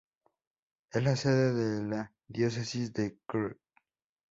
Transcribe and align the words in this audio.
Es 0.89 1.03
la 1.03 1.15
sede 1.15 1.53
de 1.53 1.87
la 1.87 2.11
Diócesis 2.27 2.91
de 2.91 3.19
Krk. 3.27 3.59